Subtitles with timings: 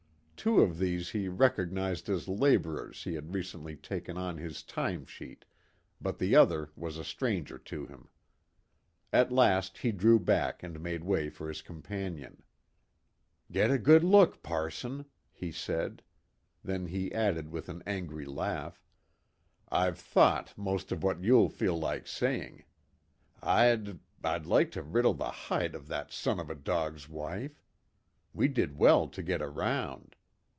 [0.43, 5.45] Two of these he recognized as laborers he had recently taken on his "time sheet,"
[6.01, 8.09] but the other was a stranger to him.
[9.13, 12.41] At last he drew back and made way for his companion.
[13.51, 16.01] "Get a good look, parson," he said.
[16.63, 18.83] Then he added with an angry laugh,
[19.69, 22.63] "I've thought most of what you'll feel like saying.
[23.43, 27.61] I'd I'd like to riddle the hide of that son of a dog's wife.
[28.33, 30.15] We did well to get around.